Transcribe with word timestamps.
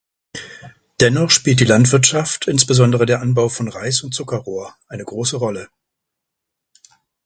Dennoch 0.99 1.29
spielt 1.29 1.59
die 1.59 1.63
Landwirtschaft, 1.65 2.47
insbesondere 2.47 3.05
der 3.05 3.21
Anbau 3.21 3.49
von 3.49 3.67
Reis 3.67 4.01
und 4.01 4.15
Zuckerrohr, 4.15 4.73
eine 4.87 5.03
große 5.05 5.37
Rolle. 5.37 5.69